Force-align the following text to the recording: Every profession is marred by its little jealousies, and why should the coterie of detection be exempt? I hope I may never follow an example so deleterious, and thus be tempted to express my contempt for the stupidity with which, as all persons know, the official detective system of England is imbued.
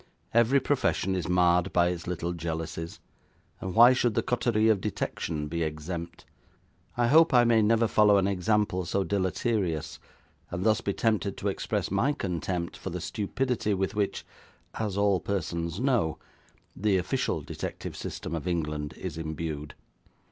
Every 0.33 0.59
profession 0.59 1.13
is 1.13 1.29
marred 1.29 1.71
by 1.71 1.89
its 1.89 2.07
little 2.07 2.33
jealousies, 2.33 2.99
and 3.59 3.75
why 3.75 3.93
should 3.93 4.15
the 4.15 4.23
coterie 4.23 4.67
of 4.67 4.81
detection 4.81 5.47
be 5.47 5.61
exempt? 5.61 6.25
I 6.97 7.05
hope 7.05 7.35
I 7.35 7.43
may 7.43 7.61
never 7.61 7.87
follow 7.87 8.17
an 8.17 8.25
example 8.25 8.83
so 8.85 9.03
deleterious, 9.03 9.99
and 10.49 10.63
thus 10.63 10.81
be 10.81 10.91
tempted 10.91 11.37
to 11.37 11.49
express 11.49 11.91
my 11.91 12.13
contempt 12.13 12.77
for 12.77 12.89
the 12.89 12.99
stupidity 12.99 13.75
with 13.75 13.93
which, 13.93 14.25
as 14.73 14.97
all 14.97 15.19
persons 15.19 15.79
know, 15.79 16.17
the 16.75 16.97
official 16.97 17.41
detective 17.41 17.95
system 17.95 18.33
of 18.33 18.47
England 18.47 18.93
is 18.97 19.19
imbued. 19.19 19.75